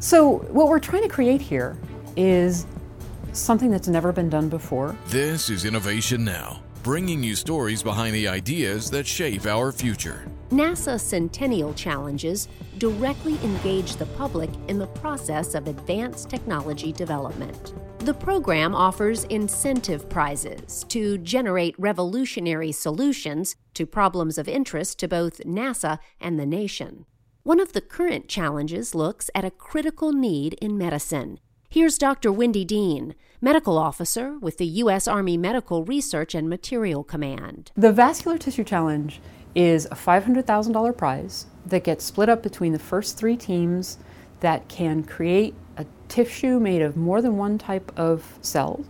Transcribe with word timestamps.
So, 0.00 0.38
what 0.48 0.68
we're 0.68 0.78
trying 0.78 1.02
to 1.02 1.10
create 1.10 1.42
here 1.42 1.76
is 2.16 2.66
something 3.32 3.70
that's 3.70 3.86
never 3.86 4.12
been 4.12 4.30
done 4.30 4.48
before. 4.48 4.96
This 5.08 5.50
is 5.50 5.66
Innovation 5.66 6.24
Now, 6.24 6.62
bringing 6.82 7.22
you 7.22 7.36
stories 7.36 7.82
behind 7.82 8.14
the 8.14 8.26
ideas 8.26 8.90
that 8.92 9.06
shape 9.06 9.44
our 9.44 9.72
future. 9.72 10.26
NASA 10.48 10.98
Centennial 10.98 11.74
Challenges 11.74 12.48
directly 12.78 13.34
engage 13.44 13.96
the 13.96 14.06
public 14.06 14.48
in 14.68 14.78
the 14.78 14.86
process 14.86 15.54
of 15.54 15.68
advanced 15.68 16.30
technology 16.30 16.92
development. 16.92 17.74
The 17.98 18.14
program 18.14 18.74
offers 18.74 19.24
incentive 19.24 20.08
prizes 20.08 20.86
to 20.88 21.18
generate 21.18 21.78
revolutionary 21.78 22.72
solutions 22.72 23.54
to 23.74 23.84
problems 23.84 24.38
of 24.38 24.48
interest 24.48 24.98
to 25.00 25.08
both 25.08 25.44
NASA 25.44 25.98
and 26.22 26.40
the 26.40 26.46
nation. 26.46 27.04
One 27.42 27.58
of 27.58 27.72
the 27.72 27.80
current 27.80 28.28
challenges 28.28 28.94
looks 28.94 29.30
at 29.34 29.46
a 29.46 29.50
critical 29.50 30.12
need 30.12 30.58
in 30.60 30.76
medicine. 30.76 31.40
Here's 31.70 31.96
Dr. 31.96 32.30
Wendy 32.30 32.66
Dean, 32.66 33.14
medical 33.40 33.78
officer 33.78 34.38
with 34.38 34.58
the 34.58 34.66
U.S. 34.66 35.08
Army 35.08 35.38
Medical 35.38 35.82
Research 35.82 36.34
and 36.34 36.50
Materiel 36.50 37.02
Command. 37.02 37.72
The 37.74 37.94
Vascular 37.94 38.36
Tissue 38.36 38.62
Challenge 38.62 39.22
is 39.54 39.86
a 39.86 39.94
$500,000 39.94 40.98
prize 40.98 41.46
that 41.64 41.82
gets 41.82 42.04
split 42.04 42.28
up 42.28 42.42
between 42.42 42.74
the 42.74 42.78
first 42.78 43.16
three 43.16 43.38
teams 43.38 43.96
that 44.40 44.68
can 44.68 45.02
create 45.02 45.54
a 45.78 45.86
tissue 46.08 46.60
made 46.60 46.82
of 46.82 46.94
more 46.94 47.22
than 47.22 47.38
one 47.38 47.56
type 47.56 47.90
of 47.96 48.38
cell 48.42 48.84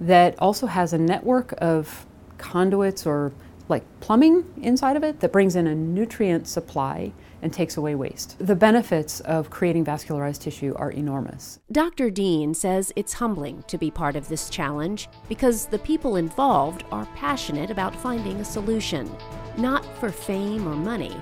that 0.00 0.36
also 0.40 0.66
has 0.66 0.92
a 0.92 0.98
network 0.98 1.54
of 1.58 2.04
conduits 2.36 3.06
or 3.06 3.32
like 3.68 3.84
plumbing 4.00 4.44
inside 4.62 4.96
of 4.96 5.04
it 5.04 5.20
that 5.20 5.32
brings 5.32 5.56
in 5.56 5.66
a 5.66 5.74
nutrient 5.74 6.46
supply 6.46 7.12
and 7.42 7.52
takes 7.52 7.76
away 7.76 7.94
waste. 7.94 8.36
The 8.38 8.56
benefits 8.56 9.20
of 9.20 9.50
creating 9.50 9.84
vascularized 9.84 10.40
tissue 10.40 10.74
are 10.76 10.90
enormous. 10.90 11.60
Dr. 11.70 12.10
Dean 12.10 12.54
says 12.54 12.92
it's 12.96 13.12
humbling 13.12 13.62
to 13.68 13.78
be 13.78 13.90
part 13.90 14.16
of 14.16 14.28
this 14.28 14.48
challenge 14.48 15.08
because 15.28 15.66
the 15.66 15.78
people 15.80 16.16
involved 16.16 16.84
are 16.90 17.06
passionate 17.14 17.70
about 17.70 17.94
finding 17.94 18.40
a 18.40 18.44
solution, 18.44 19.10
not 19.56 19.84
for 19.98 20.10
fame 20.10 20.66
or 20.66 20.74
money, 20.74 21.20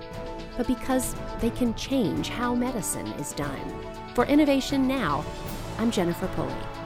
but 0.56 0.67
because 0.67 1.14
they 1.41 1.51
can 1.51 1.75
change 1.75 2.29
how 2.29 2.55
medicine 2.55 3.06
is 3.19 3.33
done. 3.33 3.61
For 4.14 4.25
Innovation 4.27 4.86
Now, 4.86 5.25
I'm 5.79 5.91
Jennifer 5.91 6.29
Pulley. 6.29 6.84